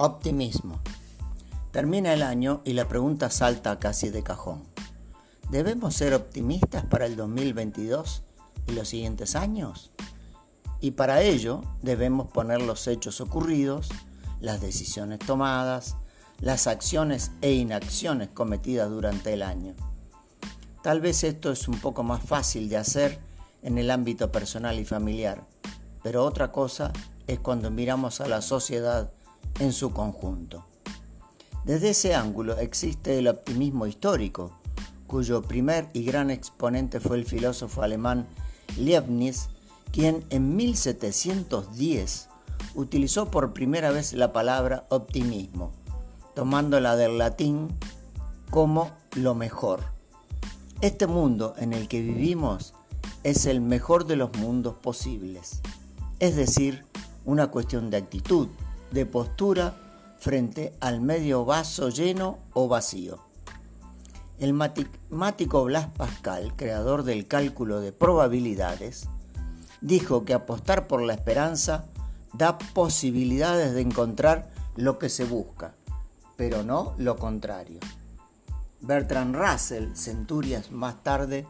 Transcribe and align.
Optimismo. 0.00 0.80
Termina 1.72 2.12
el 2.12 2.22
año 2.22 2.62
y 2.64 2.74
la 2.74 2.86
pregunta 2.86 3.30
salta 3.30 3.80
casi 3.80 4.10
de 4.10 4.22
cajón. 4.22 4.62
¿Debemos 5.50 5.96
ser 5.96 6.14
optimistas 6.14 6.84
para 6.84 7.04
el 7.04 7.16
2022 7.16 8.22
y 8.68 8.72
los 8.74 8.86
siguientes 8.86 9.34
años? 9.34 9.90
Y 10.80 10.92
para 10.92 11.22
ello 11.22 11.62
debemos 11.82 12.30
poner 12.30 12.62
los 12.62 12.86
hechos 12.86 13.20
ocurridos, 13.20 13.88
las 14.38 14.60
decisiones 14.60 15.18
tomadas, 15.18 15.96
las 16.38 16.68
acciones 16.68 17.32
e 17.40 17.54
inacciones 17.54 18.28
cometidas 18.28 18.88
durante 18.90 19.32
el 19.32 19.42
año. 19.42 19.74
Tal 20.80 21.00
vez 21.00 21.24
esto 21.24 21.50
es 21.50 21.66
un 21.66 21.80
poco 21.80 22.04
más 22.04 22.22
fácil 22.22 22.68
de 22.68 22.76
hacer 22.76 23.18
en 23.62 23.78
el 23.78 23.90
ámbito 23.90 24.30
personal 24.30 24.78
y 24.78 24.84
familiar, 24.84 25.44
pero 26.04 26.24
otra 26.24 26.52
cosa 26.52 26.92
es 27.26 27.40
cuando 27.40 27.72
miramos 27.72 28.20
a 28.20 28.28
la 28.28 28.42
sociedad 28.42 29.10
en 29.58 29.72
su 29.72 29.92
conjunto. 29.92 30.64
Desde 31.64 31.90
ese 31.90 32.14
ángulo 32.14 32.58
existe 32.58 33.18
el 33.18 33.28
optimismo 33.28 33.86
histórico, 33.86 34.58
cuyo 35.06 35.42
primer 35.42 35.88
y 35.92 36.04
gran 36.04 36.30
exponente 36.30 37.00
fue 37.00 37.16
el 37.16 37.24
filósofo 37.24 37.82
alemán 37.82 38.26
Leibniz, 38.76 39.48
quien 39.90 40.24
en 40.30 40.56
1710 40.56 42.28
utilizó 42.74 43.30
por 43.30 43.52
primera 43.52 43.90
vez 43.90 44.12
la 44.12 44.32
palabra 44.32 44.86
optimismo, 44.90 45.72
tomándola 46.34 46.96
del 46.96 47.18
latín 47.18 47.68
como 48.50 48.90
lo 49.14 49.34
mejor. 49.34 49.80
Este 50.80 51.06
mundo 51.06 51.54
en 51.58 51.72
el 51.72 51.88
que 51.88 52.00
vivimos 52.00 52.74
es 53.24 53.46
el 53.46 53.60
mejor 53.60 54.06
de 54.06 54.16
los 54.16 54.32
mundos 54.38 54.74
posibles, 54.74 55.60
es 56.20 56.36
decir, 56.36 56.84
una 57.24 57.48
cuestión 57.48 57.90
de 57.90 57.96
actitud, 57.96 58.48
de 58.90 59.06
postura 59.06 59.74
frente 60.18 60.74
al 60.80 61.00
medio 61.00 61.44
vaso 61.44 61.88
lleno 61.90 62.38
o 62.52 62.68
vacío. 62.68 63.18
El 64.38 64.52
matemático 64.52 65.64
Blas 65.64 65.88
Pascal, 65.96 66.54
creador 66.56 67.02
del 67.02 67.26
cálculo 67.26 67.80
de 67.80 67.92
probabilidades, 67.92 69.08
dijo 69.80 70.24
que 70.24 70.34
apostar 70.34 70.86
por 70.86 71.02
la 71.02 71.14
esperanza 71.14 71.86
da 72.32 72.58
posibilidades 72.58 73.74
de 73.74 73.80
encontrar 73.80 74.50
lo 74.76 74.98
que 74.98 75.08
se 75.08 75.24
busca, 75.24 75.74
pero 76.36 76.62
no 76.62 76.94
lo 76.98 77.16
contrario. 77.16 77.80
Bertrand 78.80 79.34
Russell, 79.34 79.94
centurias 79.94 80.70
más 80.70 81.02
tarde, 81.02 81.46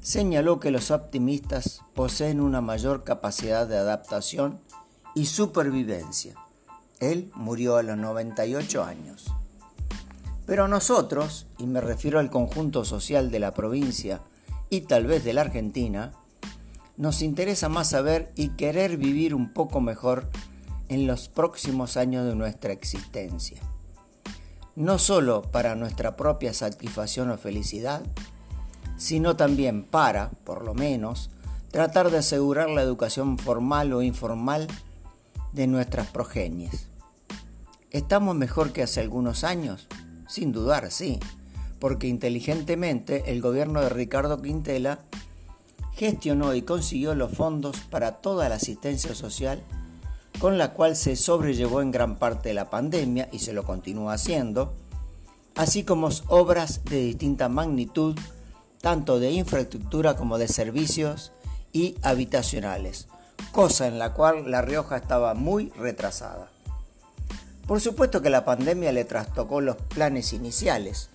señaló 0.00 0.60
que 0.60 0.70
los 0.70 0.90
optimistas 0.90 1.80
poseen 1.94 2.40
una 2.40 2.60
mayor 2.60 3.04
capacidad 3.04 3.66
de 3.66 3.78
adaptación 3.78 4.60
y 5.14 5.26
supervivencia 5.26 6.41
él 7.02 7.32
murió 7.34 7.76
a 7.76 7.82
los 7.82 7.96
98 7.96 8.84
años. 8.84 9.26
Pero 10.46 10.68
nosotros, 10.68 11.46
y 11.58 11.66
me 11.66 11.80
refiero 11.80 12.20
al 12.20 12.30
conjunto 12.30 12.84
social 12.84 13.32
de 13.32 13.40
la 13.40 13.54
provincia 13.54 14.20
y 14.70 14.82
tal 14.82 15.06
vez 15.06 15.24
de 15.24 15.32
la 15.32 15.40
Argentina, 15.40 16.12
nos 16.96 17.22
interesa 17.22 17.68
más 17.68 17.90
saber 17.90 18.30
y 18.36 18.50
querer 18.50 18.98
vivir 18.98 19.34
un 19.34 19.52
poco 19.52 19.80
mejor 19.80 20.30
en 20.88 21.08
los 21.08 21.28
próximos 21.28 21.96
años 21.96 22.24
de 22.24 22.36
nuestra 22.36 22.72
existencia. 22.72 23.60
No 24.76 24.98
solo 24.98 25.42
para 25.42 25.74
nuestra 25.74 26.16
propia 26.16 26.54
satisfacción 26.54 27.30
o 27.30 27.36
felicidad, 27.36 28.02
sino 28.96 29.34
también 29.34 29.82
para, 29.82 30.30
por 30.44 30.64
lo 30.64 30.74
menos, 30.74 31.30
tratar 31.72 32.10
de 32.10 32.18
asegurar 32.18 32.70
la 32.70 32.82
educación 32.82 33.38
formal 33.38 33.92
o 33.92 34.02
informal 34.02 34.68
de 35.52 35.66
nuestras 35.66 36.06
progenies. 36.06 36.91
¿Estamos 37.92 38.34
mejor 38.34 38.72
que 38.72 38.82
hace 38.82 39.00
algunos 39.00 39.44
años? 39.44 39.86
Sin 40.26 40.50
dudar, 40.50 40.90
sí, 40.90 41.20
porque 41.78 42.06
inteligentemente 42.06 43.30
el 43.30 43.42
gobierno 43.42 43.82
de 43.82 43.90
Ricardo 43.90 44.40
Quintela 44.40 45.00
gestionó 45.92 46.54
y 46.54 46.62
consiguió 46.62 47.14
los 47.14 47.32
fondos 47.32 47.76
para 47.90 48.12
toda 48.22 48.48
la 48.48 48.54
asistencia 48.54 49.14
social, 49.14 49.62
con 50.38 50.56
la 50.56 50.72
cual 50.72 50.96
se 50.96 51.16
sobrellevó 51.16 51.82
en 51.82 51.90
gran 51.90 52.16
parte 52.16 52.54
la 52.54 52.70
pandemia 52.70 53.28
y 53.30 53.40
se 53.40 53.52
lo 53.52 53.64
continúa 53.64 54.14
haciendo, 54.14 54.72
así 55.54 55.84
como 55.84 56.08
obras 56.28 56.82
de 56.86 56.98
distinta 56.98 57.50
magnitud, 57.50 58.18
tanto 58.80 59.20
de 59.20 59.32
infraestructura 59.32 60.16
como 60.16 60.38
de 60.38 60.48
servicios 60.48 61.32
y 61.74 61.96
habitacionales, 62.00 63.08
cosa 63.52 63.86
en 63.86 63.98
la 63.98 64.14
cual 64.14 64.50
La 64.50 64.62
Rioja 64.62 64.96
estaba 64.96 65.34
muy 65.34 65.68
retrasada. 65.76 66.51
Por 67.66 67.80
supuesto 67.80 68.20
que 68.20 68.30
la 68.30 68.44
pandemia 68.44 68.92
le 68.92 69.04
trastocó 69.04 69.60
los 69.60 69.76
planes 69.76 70.32
iniciales, 70.32 71.10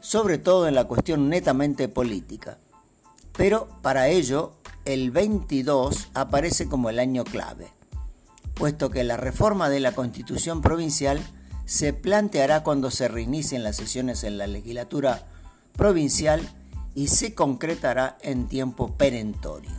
sobre 0.00 0.38
todo 0.38 0.66
en 0.66 0.74
la 0.74 0.84
cuestión 0.84 1.28
netamente 1.28 1.88
política. 1.88 2.58
Pero 3.36 3.68
para 3.82 4.08
ello, 4.08 4.52
el 4.84 5.10
22 5.10 6.10
aparece 6.14 6.68
como 6.68 6.90
el 6.90 6.98
año 6.98 7.24
clave, 7.24 7.68
puesto 8.54 8.90
que 8.90 9.04
la 9.04 9.16
reforma 9.16 9.68
de 9.68 9.80
la 9.80 9.92
constitución 9.92 10.62
provincial 10.62 11.20
se 11.64 11.92
planteará 11.92 12.62
cuando 12.62 12.90
se 12.90 13.08
reinicien 13.08 13.62
las 13.62 13.76
sesiones 13.76 14.24
en 14.24 14.38
la 14.38 14.46
legislatura 14.46 15.26
provincial 15.76 16.40
y 16.94 17.08
se 17.08 17.34
concretará 17.34 18.18
en 18.22 18.46
tiempo 18.46 18.96
perentorio. 18.96 19.72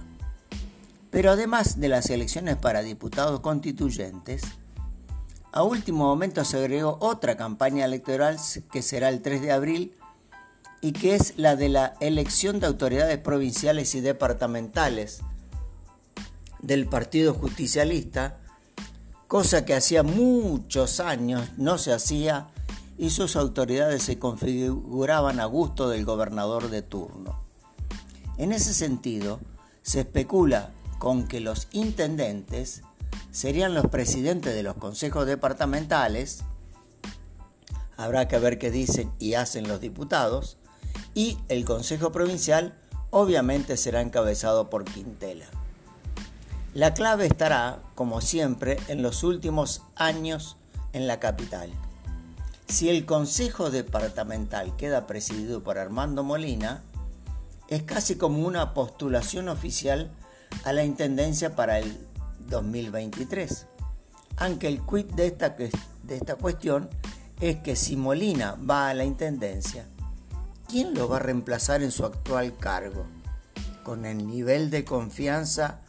Pero 1.11 1.31
además 1.31 1.79
de 1.79 1.87
las 1.87 2.09
elecciones 2.09 2.57
para 2.57 2.81
diputados 2.81 3.39
constituyentes, 3.39 4.41
a 5.55 5.63
último 5.63 6.03
momento 6.05 6.43
se 6.43 6.57
agregó 6.57 6.97
otra 6.99 7.37
campaña 7.37 7.85
electoral 7.85 8.37
que 8.73 8.81
será 8.81 9.07
el 9.07 9.21
3 9.21 9.41
de 9.41 9.51
abril 9.53 9.93
y 10.81 10.91
que 10.91 11.15
es 11.15 11.33
la 11.37 11.55
de 11.55 11.69
la 11.69 11.93
elección 12.01 12.59
de 12.59 12.67
autoridades 12.67 13.17
provinciales 13.19 13.95
y 13.95 14.01
departamentales 14.01 15.21
del 16.61 16.87
Partido 16.87 17.33
Justicialista, 17.33 18.37
cosa 19.27 19.63
que 19.63 19.73
hacía 19.73 20.03
muchos 20.03 20.99
años 20.99 21.49
no 21.55 21.77
se 21.77 21.93
hacía 21.93 22.49
y 22.97 23.11
sus 23.11 23.37
autoridades 23.37 24.03
se 24.03 24.19
configuraban 24.19 25.39
a 25.39 25.45
gusto 25.45 25.87
del 25.87 26.03
gobernador 26.03 26.69
de 26.69 26.81
turno. 26.81 27.39
En 28.37 28.51
ese 28.51 28.73
sentido, 28.73 29.39
se 29.83 30.01
especula 30.01 30.71
con 30.99 31.29
que 31.29 31.39
los 31.39 31.69
intendentes 31.71 32.83
serían 33.31 33.73
los 33.73 33.87
presidentes 33.87 34.53
de 34.53 34.63
los 34.63 34.75
consejos 34.75 35.25
departamentales, 35.25 36.43
habrá 37.97 38.27
que 38.27 38.39
ver 38.39 38.57
qué 38.57 38.71
dicen 38.71 39.11
y 39.19 39.33
hacen 39.33 39.67
los 39.67 39.81
diputados, 39.81 40.57
y 41.13 41.37
el 41.47 41.65
Consejo 41.65 42.11
Provincial 42.11 42.77
obviamente 43.09 43.77
será 43.77 44.01
encabezado 44.01 44.69
por 44.69 44.85
Quintela. 44.85 45.45
La 46.73 46.93
clave 46.93 47.25
estará, 47.25 47.79
como 47.95 48.19
siempre, 48.19 48.77
en 48.89 49.01
los 49.01 49.23
últimos 49.23 49.81
años 49.95 50.57
en 50.91 51.07
la 51.07 51.21
capital. 51.21 51.69
Si 52.67 52.89
el 52.89 53.05
Consejo 53.05 53.69
Departamental 53.69 54.75
queda 54.75 55.07
presidido 55.07 55.63
por 55.63 55.77
Armando 55.77 56.23
Molina, 56.23 56.83
es 57.69 57.83
casi 57.83 58.15
como 58.15 58.45
una 58.45 58.73
postulación 58.73 59.47
oficial 59.49 60.11
a 60.63 60.73
la 60.73 60.83
Intendencia 60.83 61.55
para 61.55 61.79
el 61.79 61.97
2023. 62.49 63.67
Aunque 64.37 64.67
el 64.67 64.81
quid 64.85 65.05
de 65.15 65.27
esta, 65.27 65.49
de 65.49 66.15
esta 66.15 66.35
cuestión 66.35 66.89
es 67.39 67.57
que 67.57 67.75
si 67.75 67.95
Molina 67.95 68.55
va 68.69 68.89
a 68.89 68.93
la 68.93 69.05
Intendencia, 69.05 69.85
¿quién 70.67 70.93
lo 70.93 71.07
va 71.07 71.17
a 71.17 71.19
reemplazar 71.19 71.83
en 71.83 71.91
su 71.91 72.05
actual 72.05 72.57
cargo? 72.57 73.07
Con 73.83 74.05
el 74.05 74.25
nivel 74.25 74.69
de 74.69 74.83
confianza 74.85 75.81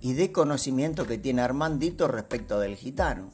y 0.00 0.14
de 0.14 0.32
conocimiento 0.32 1.06
que 1.06 1.18
tiene 1.18 1.42
Armandito 1.42 2.08
respecto 2.08 2.60
del 2.60 2.76
gitano. 2.76 3.30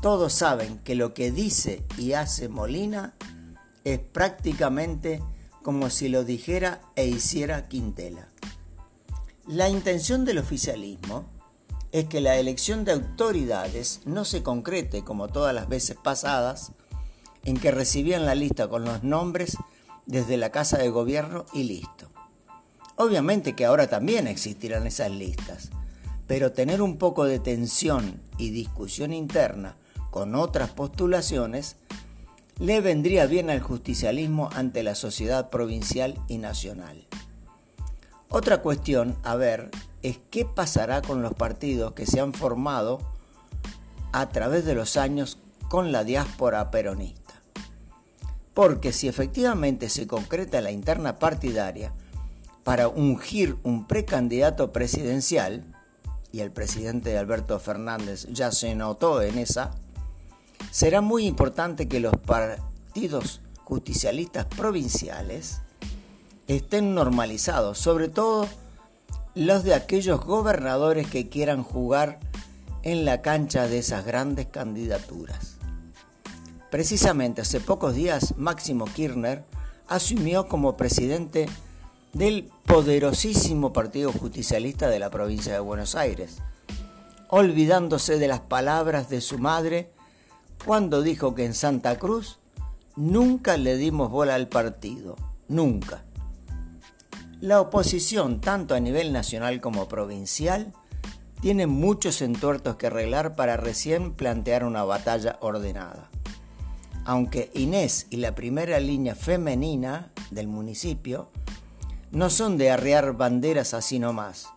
Todos 0.00 0.32
saben 0.32 0.78
que 0.78 0.94
lo 0.94 1.14
que 1.14 1.30
dice 1.30 1.84
y 1.96 2.12
hace 2.12 2.48
Molina 2.48 3.14
es 3.84 3.98
prácticamente 3.98 5.22
como 5.62 5.90
si 5.90 6.08
lo 6.08 6.24
dijera 6.24 6.80
e 6.94 7.06
hiciera 7.06 7.68
Quintela. 7.68 8.28
La 9.46 9.68
intención 9.68 10.24
del 10.24 10.38
oficialismo 10.38 11.35
es 11.92 12.06
que 12.06 12.20
la 12.20 12.36
elección 12.36 12.84
de 12.84 12.92
autoridades 12.92 14.00
no 14.04 14.24
se 14.24 14.42
concrete 14.42 15.04
como 15.04 15.28
todas 15.28 15.54
las 15.54 15.68
veces 15.68 15.96
pasadas, 16.02 16.72
en 17.44 17.58
que 17.58 17.70
recibían 17.70 18.26
la 18.26 18.34
lista 18.34 18.68
con 18.68 18.84
los 18.84 19.02
nombres 19.02 19.56
desde 20.04 20.36
la 20.36 20.50
Casa 20.50 20.78
de 20.78 20.90
Gobierno 20.90 21.46
y 21.52 21.64
listo. 21.64 22.10
Obviamente 22.96 23.54
que 23.54 23.66
ahora 23.66 23.88
también 23.88 24.26
existirán 24.26 24.86
esas 24.86 25.10
listas, 25.10 25.70
pero 26.26 26.52
tener 26.52 26.82
un 26.82 26.96
poco 26.96 27.24
de 27.24 27.38
tensión 27.38 28.20
y 28.38 28.50
discusión 28.50 29.12
interna 29.12 29.76
con 30.10 30.34
otras 30.34 30.70
postulaciones 30.70 31.76
le 32.58 32.80
vendría 32.80 33.26
bien 33.26 33.50
al 33.50 33.60
justicialismo 33.60 34.48
ante 34.54 34.82
la 34.82 34.94
sociedad 34.94 35.50
provincial 35.50 36.14
y 36.26 36.38
nacional. 36.38 37.06
Otra 38.28 38.60
cuestión 38.60 39.16
a 39.22 39.36
ver 39.36 39.70
es 40.02 40.18
qué 40.30 40.44
pasará 40.44 41.02
con 41.02 41.22
los 41.22 41.34
partidos 41.34 41.92
que 41.92 42.06
se 42.06 42.20
han 42.20 42.32
formado 42.32 42.98
a 44.12 44.28
través 44.30 44.64
de 44.64 44.74
los 44.74 44.96
años 44.96 45.38
con 45.68 45.92
la 45.92 46.04
diáspora 46.04 46.70
peronista. 46.70 47.34
Porque 48.54 48.92
si 48.92 49.08
efectivamente 49.08 49.88
se 49.88 50.06
concreta 50.06 50.60
la 50.60 50.70
interna 50.70 51.18
partidaria 51.18 51.92
para 52.64 52.88
ungir 52.88 53.56
un 53.62 53.86
precandidato 53.86 54.72
presidencial, 54.72 55.72
y 56.32 56.40
el 56.40 56.50
presidente 56.50 57.16
Alberto 57.16 57.58
Fernández 57.58 58.26
ya 58.30 58.50
se 58.50 58.74
notó 58.74 59.22
en 59.22 59.38
esa, 59.38 59.70
será 60.70 61.00
muy 61.00 61.26
importante 61.26 61.88
que 61.88 62.00
los 62.00 62.16
partidos 62.16 63.40
justicialistas 63.64 64.44
provinciales 64.46 65.60
estén 66.48 66.94
normalizados, 66.94 67.78
sobre 67.78 68.08
todo 68.08 68.48
los 69.34 69.64
de 69.64 69.74
aquellos 69.74 70.24
gobernadores 70.24 71.08
que 71.08 71.28
quieran 71.28 71.62
jugar 71.62 72.18
en 72.82 73.04
la 73.04 73.20
cancha 73.20 73.68
de 73.68 73.78
esas 73.78 74.06
grandes 74.06 74.46
candidaturas. 74.46 75.56
Precisamente 76.70 77.42
hace 77.42 77.60
pocos 77.60 77.94
días 77.94 78.34
Máximo 78.38 78.86
Kirchner 78.86 79.44
asumió 79.88 80.48
como 80.48 80.76
presidente 80.76 81.48
del 82.12 82.50
poderosísimo 82.64 83.72
Partido 83.72 84.10
Justicialista 84.10 84.88
de 84.88 84.98
la 84.98 85.10
provincia 85.10 85.52
de 85.52 85.60
Buenos 85.60 85.94
Aires, 85.94 86.38
olvidándose 87.28 88.18
de 88.18 88.28
las 88.28 88.40
palabras 88.40 89.10
de 89.10 89.20
su 89.20 89.38
madre 89.38 89.90
cuando 90.64 91.02
dijo 91.02 91.34
que 91.34 91.44
en 91.44 91.54
Santa 91.54 91.98
Cruz 91.98 92.38
nunca 92.96 93.58
le 93.58 93.76
dimos 93.76 94.10
bola 94.10 94.34
al 94.34 94.48
partido, 94.48 95.16
nunca. 95.48 96.05
La 97.40 97.60
oposición, 97.60 98.40
tanto 98.40 98.74
a 98.74 98.80
nivel 98.80 99.12
nacional 99.12 99.60
como 99.60 99.88
provincial, 99.88 100.72
tiene 101.42 101.66
muchos 101.66 102.22
entuertos 102.22 102.76
que 102.76 102.86
arreglar 102.86 103.36
para 103.36 103.58
recién 103.58 104.14
plantear 104.14 104.64
una 104.64 104.84
batalla 104.84 105.36
ordenada. 105.40 106.08
Aunque 107.04 107.50
Inés 107.52 108.06
y 108.08 108.16
la 108.16 108.34
primera 108.34 108.80
línea 108.80 109.14
femenina 109.14 110.12
del 110.30 110.48
municipio 110.48 111.28
no 112.10 112.30
son 112.30 112.56
de 112.56 112.70
arrear 112.70 113.12
banderas 113.18 113.74
así 113.74 113.98
nomás, 113.98 114.48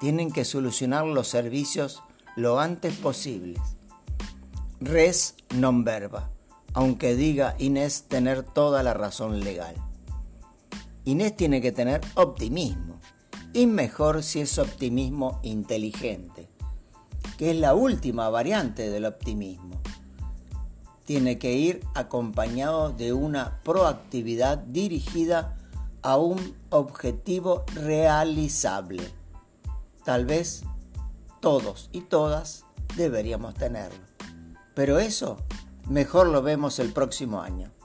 tienen 0.00 0.32
que 0.32 0.44
solucionar 0.44 1.06
los 1.06 1.28
servicios 1.28 2.02
lo 2.34 2.58
antes 2.58 2.94
posibles. 2.96 3.60
Res 4.80 5.36
non 5.54 5.84
verba, 5.84 6.28
aunque 6.74 7.14
diga 7.14 7.54
Inés 7.58 8.04
tener 8.08 8.42
toda 8.42 8.82
la 8.82 8.92
razón 8.92 9.40
legal. 9.40 9.76
Inés 11.06 11.36
tiene 11.36 11.60
que 11.60 11.70
tener 11.70 12.00
optimismo, 12.16 12.98
y 13.52 13.68
mejor 13.68 14.24
si 14.24 14.40
es 14.40 14.58
optimismo 14.58 15.38
inteligente, 15.44 16.50
que 17.38 17.52
es 17.52 17.56
la 17.56 17.74
última 17.76 18.28
variante 18.28 18.90
del 18.90 19.04
optimismo. 19.04 19.80
Tiene 21.04 21.38
que 21.38 21.52
ir 21.52 21.86
acompañado 21.94 22.90
de 22.90 23.12
una 23.12 23.60
proactividad 23.62 24.58
dirigida 24.58 25.56
a 26.02 26.16
un 26.16 26.56
objetivo 26.70 27.64
realizable. 27.74 29.04
Tal 30.04 30.26
vez 30.26 30.64
todos 31.40 31.88
y 31.92 32.00
todas 32.00 32.64
deberíamos 32.96 33.54
tenerlo. 33.54 34.04
Pero 34.74 34.98
eso 34.98 35.36
mejor 35.88 36.26
lo 36.26 36.42
vemos 36.42 36.80
el 36.80 36.92
próximo 36.92 37.42
año. 37.42 37.75